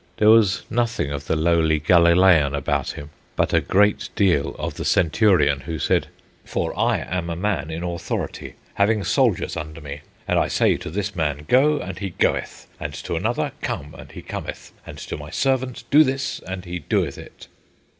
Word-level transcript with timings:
There 0.17 0.31
was 0.31 0.63
nothing 0.67 1.11
of 1.11 1.27
the 1.27 1.35
lowly 1.35 1.77
Galilean 1.77 2.55
about 2.55 2.93
him, 2.93 3.11
but 3.35 3.53
a 3.53 3.61
great 3.61 4.09
deal 4.15 4.55
of 4.57 4.73
the 4.73 4.83
centurion 4.83 5.59
who 5.59 5.77
said: 5.77 6.07
"For 6.43 6.75
I 6.75 6.97
am 7.07 7.29
a 7.29 7.35
man 7.35 7.69
in 7.69 7.83
authority, 7.83 8.55
having 8.73 9.03
soldiers 9.03 9.55
under 9.55 9.79
me; 9.79 10.01
and 10.27 10.39
I 10.39 10.47
say 10.47 10.75
to 10.77 10.89
this 10.89 11.15
man, 11.15 11.45
Go, 11.47 11.77
and 11.79 11.99
he 11.99 12.09
goeth; 12.17 12.67
and 12.79 12.95
to 12.95 13.15
another, 13.15 13.51
Come, 13.61 13.93
and 13.95 14.11
he 14.11 14.23
cometh; 14.23 14.71
and 14.87 14.97
to 14.97 15.17
my 15.17 15.29
servant, 15.29 15.83
Do 15.91 16.03
this, 16.03 16.39
and 16.47 16.65
he 16.65 16.79
doeth 16.79 17.19
it." 17.19 17.47